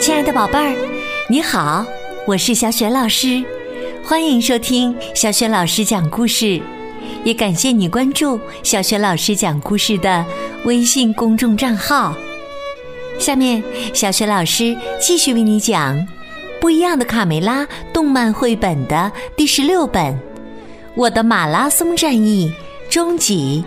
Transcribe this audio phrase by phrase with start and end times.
[0.00, 0.74] 亲爱的宝贝儿，
[1.28, 1.84] 你好，
[2.26, 3.44] 我是小雪老师，
[4.02, 6.58] 欢迎收听小雪老师讲故事，
[7.22, 10.24] 也感谢你关注小雪老师讲故事的
[10.64, 12.14] 微信公众账号。
[13.18, 13.62] 下面，
[13.92, 15.94] 小雪老师继续为你讲
[16.62, 20.14] 《不一样的卡梅拉》动漫绘本的第十六本
[20.94, 22.50] 《我的马拉松战役
[22.88, 23.62] 终极》。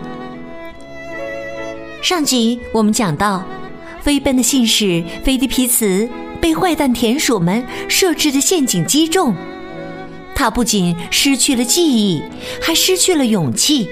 [2.04, 3.44] 上集我们讲到，
[4.00, 6.08] 飞奔的信使菲迪皮茨
[6.44, 9.34] 被坏蛋田鼠们设置的陷阱击中，
[10.34, 12.22] 他不仅失去了记忆，
[12.60, 13.88] 还失去了勇气。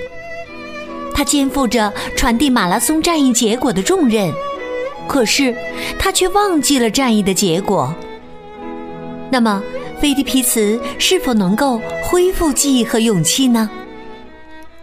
[1.15, 4.31] 他肩负着传递马拉松战役结果的重任。
[5.09, 5.57] 可是，
[5.99, 7.95] 他却忘记了战役的结果。
[9.31, 9.63] 那么，
[9.99, 13.71] 菲迪皮茨是否能够恢复记忆和勇气呢？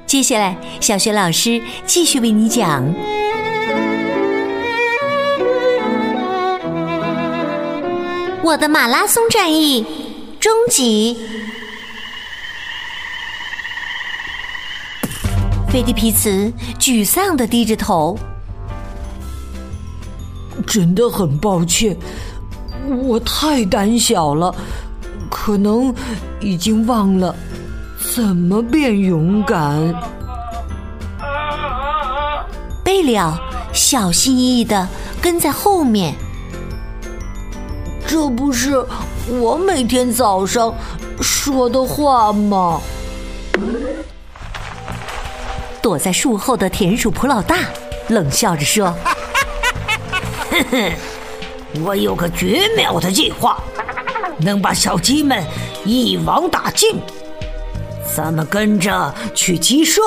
[0.07, 2.83] 接下来，小学老师继续为你讲
[8.49, 9.85] 《我的马拉松战役
[10.39, 11.15] 终极》。
[15.71, 18.17] 菲迪皮茨沮丧地低着头。
[20.65, 21.95] 真的很抱歉，
[23.03, 24.55] 我太胆小了，
[25.29, 25.93] 可能
[26.39, 27.35] 已经忘了
[28.15, 29.93] 怎么变勇敢。
[32.83, 33.37] 贝利奥
[33.71, 34.89] 小心翼翼的
[35.21, 36.15] 跟在后面。
[38.09, 38.83] 这不是
[39.27, 40.73] 我每天早上
[41.21, 42.81] 说的话吗？
[45.79, 47.57] 躲在树后的田鼠普老大
[48.07, 48.91] 冷笑着说。
[50.49, 50.91] 哼哼，
[51.85, 53.61] 我有个绝妙的计划，
[54.39, 55.45] 能把小鸡们
[55.85, 56.99] 一网打尽。
[58.15, 60.01] 咱们跟着去鸡舍，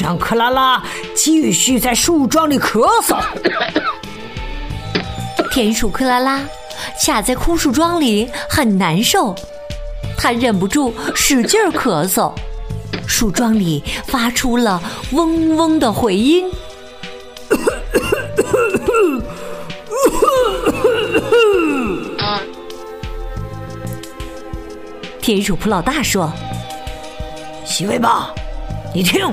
[0.00, 0.82] 让克拉拉
[1.14, 3.22] 继续在树桩里咳嗽。
[5.50, 6.40] 田鼠克拉拉
[7.00, 9.34] 卡在枯树桩里很难受，
[10.16, 12.32] 他忍不住使劲咳嗽，
[13.06, 16.50] 树桩里发出了嗡嗡的回音。
[25.20, 26.30] 田鼠普老大说
[27.64, 28.30] ：“西维巴，
[28.94, 29.26] 你听，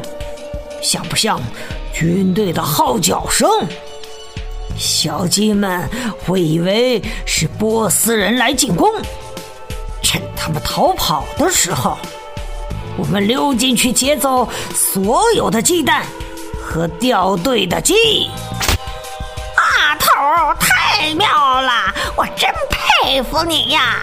[0.82, 1.38] 像不像
[1.94, 3.50] 军队的号角声？
[4.82, 5.88] 小鸡们
[6.26, 8.90] 会以为是波斯人来进攻，
[10.02, 11.96] 趁他们逃跑的时候，
[12.98, 16.04] 我们溜进去劫走所有的鸡蛋
[16.66, 17.94] 和掉队的鸡。
[19.56, 20.10] 啊，头
[20.60, 21.28] 太妙
[21.62, 22.50] 了，我真
[23.04, 24.02] 佩服你呀！”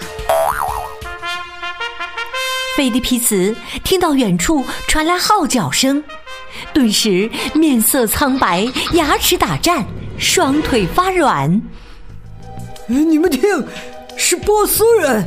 [2.77, 3.53] 菲迪皮茨
[3.83, 6.01] 听到远处传来号角声，
[6.73, 9.85] 顿时面色苍白，牙齿打颤，
[10.19, 11.61] 双腿发软。
[12.87, 13.41] 你们听，
[14.17, 15.25] 是波斯人，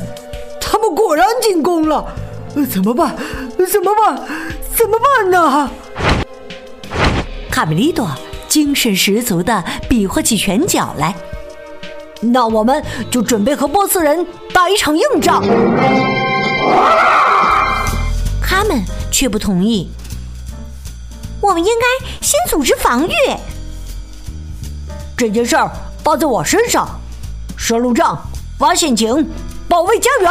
[0.61, 2.05] 他们果然进攻了！
[2.69, 3.15] 怎么办？
[3.69, 4.21] 怎么办？
[4.75, 5.69] 怎么办呢？
[7.49, 8.07] 卡梅利多
[8.47, 11.15] 精神十足的比划起拳脚来。
[12.21, 15.43] 那我们就准备和波斯人打一场硬仗。
[18.41, 19.89] 他们却不同意。
[21.41, 23.13] 我们应该先组织防御。
[25.23, 25.71] 这件事儿
[26.03, 26.99] 包在我身上，
[27.55, 28.21] 设路障、
[28.59, 29.25] 挖陷阱、
[29.69, 30.29] 保卫家园。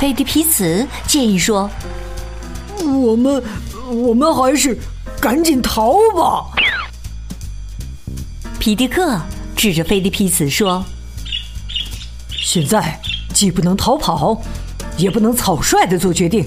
[0.00, 1.68] 菲迪皮茨建议说
[2.82, 3.44] ：“我们，
[3.90, 4.78] 我们还是
[5.20, 6.46] 赶紧逃吧。”
[8.58, 9.20] 皮迪克
[9.54, 10.82] 指着菲迪皮茨说
[12.32, 12.98] ：“现在
[13.34, 14.42] 既不能逃跑。”
[14.96, 16.46] 也不能草率的做决定，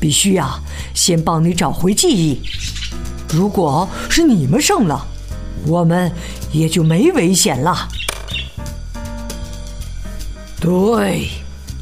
[0.00, 0.58] 必须呀，
[0.94, 2.40] 先帮你找回记忆。
[3.28, 5.06] 如果是你们胜了，
[5.66, 6.10] 我们
[6.52, 7.88] 也就没危险了。
[10.60, 11.28] 对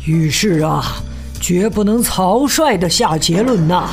[0.04, 1.02] 于是啊，
[1.40, 3.90] 绝不能草率的下结论呐。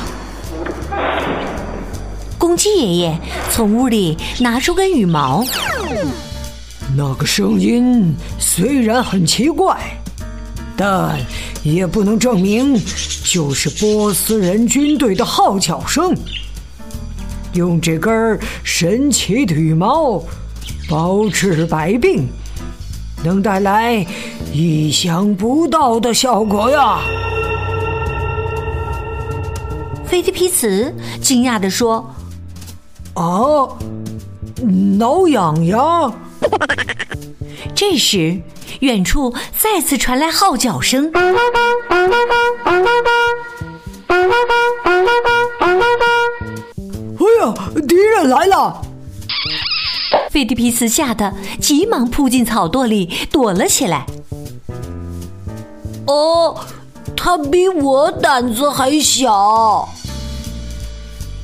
[2.38, 3.20] 公鸡爷爷
[3.50, 5.44] 从屋里拿出根羽毛，
[6.96, 9.78] 那个声音虽然很奇怪。
[10.82, 11.18] 但
[11.62, 12.74] 也不能证明
[13.22, 16.16] 就是波斯人军队的号角声。
[17.54, 20.22] 用这根神奇的羽毛
[20.88, 22.26] 包治百病，
[23.24, 24.06] 能带来
[24.52, 27.00] 意想不到的效果呀！
[30.04, 32.14] 菲迪皮茨惊讶地说
[33.14, 33.68] ：“啊，
[34.98, 36.12] 挠痒痒。”
[37.74, 38.40] 这时。
[38.80, 41.12] 远处再次传来号角声。
[48.24, 48.82] 来了！
[50.30, 54.06] 菲迪皮斯吓得急忙扑进草垛里躲了起来。
[56.06, 56.56] 哦，
[57.16, 59.88] 他比我胆子还小。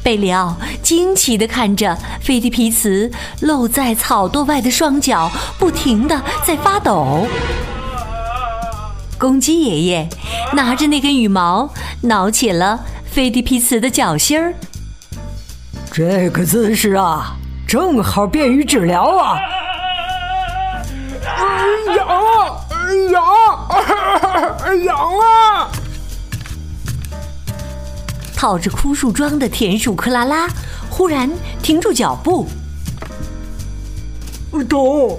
[0.02, 7.26] 贝里奥惊奇地看着菲迪皮茨露在草垛外的双脚，不停的在发抖。
[9.18, 10.08] 公鸡爷爷
[10.52, 11.70] 拿着那根羽毛
[12.02, 14.54] 挠起了菲迪皮茨的脚心儿。
[15.96, 17.34] 这个姿势啊，
[17.66, 19.38] 正好便于治疗啊！
[21.96, 22.06] 痒，
[23.12, 23.24] 痒，
[24.84, 25.70] 痒啊！
[28.36, 30.46] 套着枯树桩的田鼠克拉拉
[30.90, 31.30] 忽然
[31.62, 32.46] 停住脚步。
[34.68, 35.18] 头，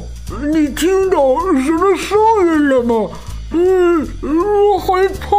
[0.54, 1.18] 你听到
[1.60, 2.16] 什么声
[2.46, 3.10] 音了吗？
[3.50, 5.36] 嗯，我害怕。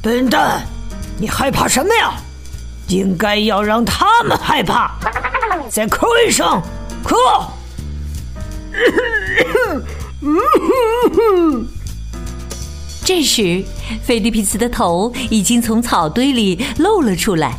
[0.00, 0.64] 笨蛋，
[1.18, 2.14] 你害怕什么呀？
[2.88, 4.94] 应该要让他们害怕。
[5.68, 6.60] 再哭一声，
[7.02, 7.14] 哭。
[13.04, 13.64] 这时，
[14.02, 17.52] 菲利皮斯的头已经从草堆里露了出来。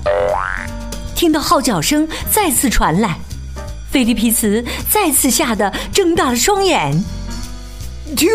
[1.15, 3.17] 听到号角声再次传来，
[3.89, 7.01] 菲利皮斯再次吓得睁大了双眼。
[8.15, 8.29] 听，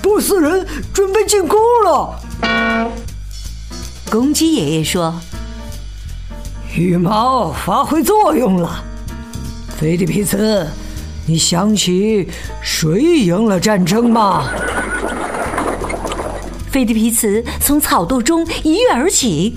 [0.00, 2.18] 波斯人准备进攻了。
[4.10, 5.20] 公鸡爷爷说
[6.74, 8.82] ：“羽毛发挥作用了，
[9.76, 10.66] 菲利皮斯，
[11.26, 12.30] 你想起
[12.62, 14.48] 谁赢了战争吗？”
[16.72, 19.54] 菲利皮茨从草垛中一跃而起。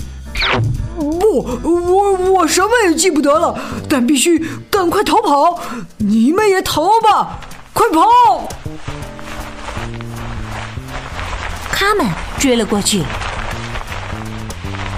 [0.97, 3.57] 不，我我什么也记不得了，
[3.88, 5.62] 但必须赶快逃跑！
[5.97, 7.39] 你们也逃吧，
[7.71, 8.50] 快跑！
[11.71, 12.06] 他们
[12.38, 13.00] 追了过去。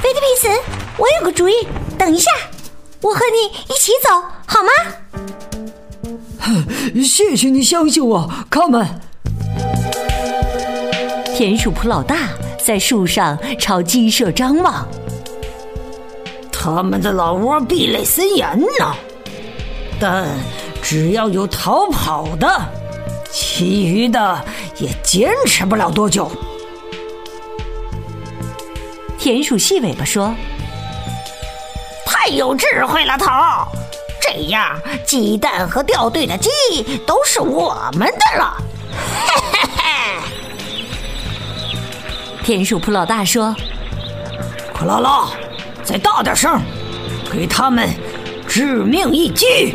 [0.01, 0.47] 菲利皮茨，
[0.97, 1.53] 我有个主意，
[1.97, 2.31] 等一下，
[3.01, 4.69] 我和你一起走，好吗？
[7.03, 8.87] 谢谢你相信我，卡门。
[11.35, 12.29] 田鼠普老大
[12.63, 14.87] 在树上朝鸡舍张望，
[16.51, 18.95] 他们的老窝壁垒森严呢，
[19.99, 20.27] 但
[20.81, 22.47] 只要有逃跑的，
[23.31, 24.45] 其余的
[24.79, 26.31] 也坚持不了多久。
[29.19, 30.33] 田鼠细尾巴说
[32.27, 33.25] ：“太有智慧了，头！
[34.19, 36.49] 这样鸡蛋和掉队的鸡
[37.07, 38.57] 都是我们的了。”
[42.43, 43.55] 田鼠普老大说
[44.75, 45.29] ：“克拉拉，
[45.85, 46.59] 再大点声，
[47.31, 47.89] 给他们
[48.45, 49.73] 致命一击！”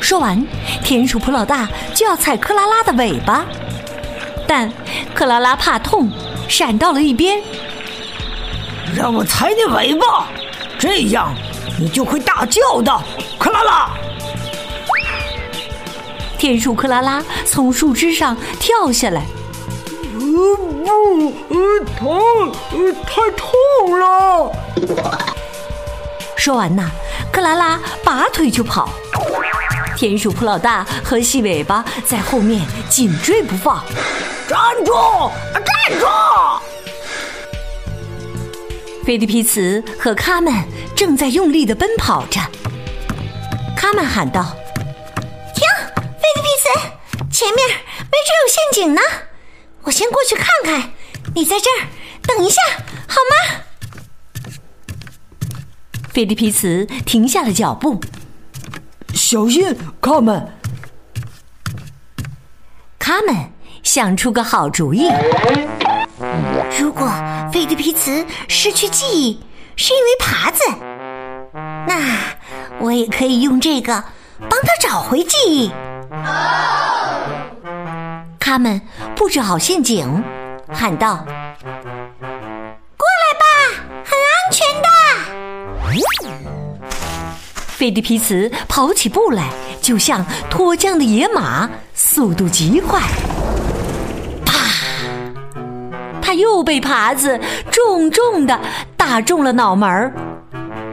[0.00, 0.42] 说完，
[0.82, 3.44] 田鼠普老大就要踩克拉拉的尾巴，
[4.46, 4.72] 但
[5.14, 6.10] 克拉拉怕痛，
[6.48, 7.42] 闪到了一边。
[8.96, 10.28] 让我踩你尾巴，
[10.78, 11.34] 这样
[11.78, 13.04] 你就会大叫的，
[13.38, 13.90] 克拉拉！
[16.38, 19.24] 田鼠克拉拉从树枝上跳下来。
[20.18, 21.56] 不，呃，
[21.98, 22.08] 疼，
[22.70, 24.52] 呃，太痛了！
[26.36, 26.90] 说完呐，
[27.32, 28.88] 克拉拉拔腿就跑，
[29.96, 33.84] 田鼠普老大和细尾巴在后面紧追不放。
[34.48, 34.92] 站住！
[35.52, 36.06] 站住！
[39.08, 40.52] 菲迪皮茨和卡门
[40.94, 42.38] 正在用力的奔跑着。
[43.74, 44.54] 卡门喊道
[45.56, 45.64] ：“停，
[45.96, 46.68] 菲迪皮茨，
[47.32, 49.00] 前面没准有陷阱呢。”
[49.80, 50.90] 我先过去看看，
[51.34, 51.88] 你在这儿
[52.20, 52.60] 等一下
[53.06, 53.62] 好吗？
[56.10, 57.98] 菲利皮茨停下了脚步，
[59.14, 60.52] 小心，卡门！
[62.98, 63.34] 卡门
[63.82, 65.08] 想出个好主意：
[66.76, 67.08] 如果
[67.52, 69.40] 菲迪皮茨失去记忆
[69.76, 70.64] 是因为耙子，
[71.86, 72.18] 那
[72.80, 74.02] 我也可以用这个
[74.40, 75.70] 帮他找回记忆。
[78.40, 78.80] 他们
[79.14, 80.24] 布置好陷阱，
[80.72, 81.24] 喊道
[82.96, 83.44] ：“过来吧，
[84.04, 84.88] 很安全的。”
[87.68, 93.00] 菲迪皮茨跑起步来，就像脱缰的野马，速度极快。
[96.38, 97.38] 又被耙子
[97.70, 98.58] 重重的
[98.96, 100.12] 打中了脑门儿。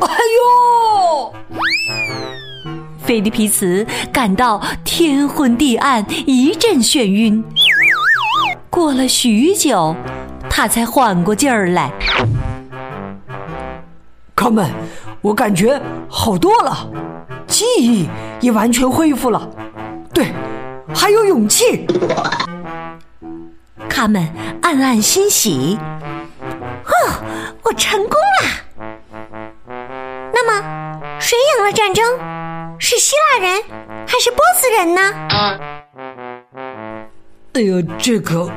[0.01, 1.33] 哎呦！
[3.05, 7.43] 菲迪皮茨感到天昏地暗，一阵眩晕。
[8.69, 9.95] 过了许久，
[10.49, 11.91] 他才缓过劲儿来。
[14.33, 14.69] 哥们，
[15.21, 16.89] 我感觉好多了，
[17.47, 18.09] 记忆
[18.41, 19.47] 也完全恢复了。
[20.13, 20.27] 对，
[20.93, 21.85] 还有勇气。
[23.89, 24.27] 卡门
[24.61, 25.77] 暗暗欣喜。
[26.85, 26.91] 哦，
[27.63, 28.11] 我成功
[28.41, 28.49] 了。
[30.33, 30.51] 那么，
[31.19, 32.03] 谁赢了战争？
[32.77, 33.63] 是希腊人
[34.07, 35.01] 还是波斯人呢？
[37.53, 38.51] 哎呀，这个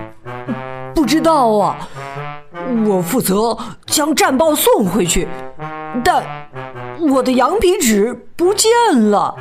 [0.95, 1.89] 不知道啊。
[2.87, 3.57] 我负责
[3.87, 5.27] 将战报送回去，
[6.05, 6.23] 但
[6.99, 8.71] 我的羊皮纸不见
[9.11, 9.35] 了。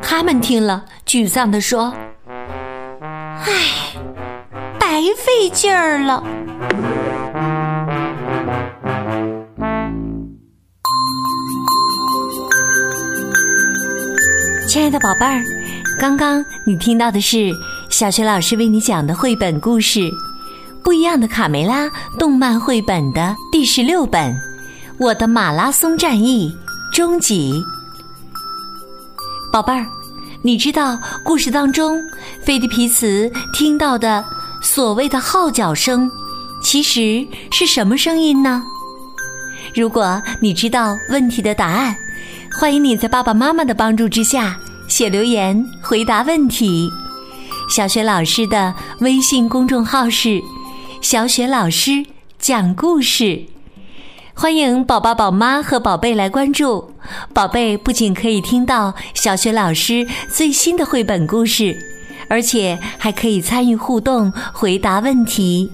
[0.00, 1.92] 他们听了，沮丧地说
[3.44, 3.92] ：“唉，
[4.78, 6.22] 白费劲儿了。”
[14.68, 15.42] 亲爱的宝贝儿，
[16.00, 17.50] 刚刚你听到的是
[17.88, 20.00] 小学老师为你讲的绘本故事
[20.84, 21.86] 《不一样的卡梅拉》
[22.18, 24.32] 动漫绘本的第十六本
[24.98, 26.54] 《我的马拉松战役
[26.92, 27.52] 终极》。
[29.50, 29.86] 宝贝儿，
[30.46, 32.00] 你知道故事当中
[32.40, 34.24] 菲迪皮茨听到的
[34.62, 36.08] 所谓的号角声，
[36.62, 38.62] 其实是什么声音呢？
[39.74, 41.96] 如果你知道问题的答案，
[42.60, 46.88] 欢迎你在爸爸妈妈的帮助之下写留言回答问题。
[47.68, 50.40] 小雪老师的微信公众号是
[51.02, 52.06] “小雪老师
[52.38, 53.44] 讲故事”，
[54.38, 56.90] 欢迎宝宝、宝妈和宝贝来关注。
[57.32, 61.74] 宝贝不仅可以听到小雪老师最新的绘本故事，
[62.28, 65.72] 而且还可以参与互动、回答问题。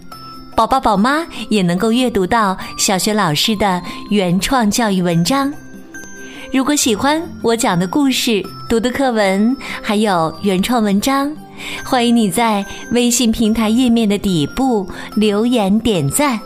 [0.55, 5.53] 宝宝、宝妈也能够阅读到小学老师的原创教育文章。
[6.53, 11.35] 如果喜欢我讲的故事、读的课文，还有原创文章，
[11.85, 16.39] 欢迎你在微信平台页面的底部留言点赞，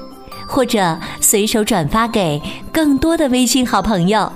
[0.46, 2.40] 或者随手转发给
[2.72, 4.30] 更多的微信好朋友。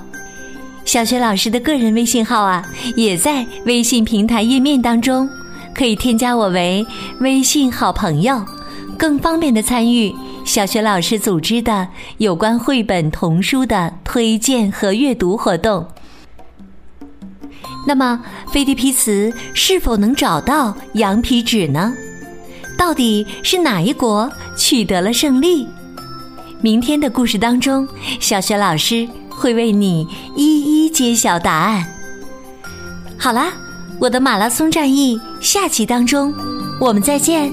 [0.83, 5.29] 小学老师的个人微信号啊，也在微信平台页面当中，
[5.73, 6.85] 可以添加我为
[7.19, 8.43] 微信好朋友，
[8.97, 10.13] 更方便的参与。
[10.43, 11.87] 小学老师组织的
[12.17, 15.87] 有关绘本童书的推荐和阅读活动。
[17.87, 18.19] 那么，
[18.51, 21.93] 菲迪皮茨是否能找到羊皮纸呢？
[22.75, 25.67] 到底是哪一国取得了胜利？
[26.61, 27.87] 明天的故事当中，
[28.19, 31.83] 小雪老师会为你一一揭晓答案。
[33.17, 33.51] 好啦，
[33.99, 36.33] 我的马拉松战役下期当中，
[36.79, 37.51] 我们再见。